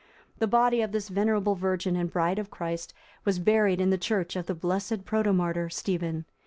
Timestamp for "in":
3.79-3.91